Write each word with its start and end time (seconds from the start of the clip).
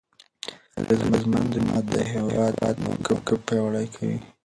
اغېزمن 0.79 1.43
ډيپلوماټ 1.53 1.85
د 1.93 1.95
هېواد 2.11 2.75
موقف 2.85 3.19
پیاوړی 3.47 3.87
کوي. 3.95 4.17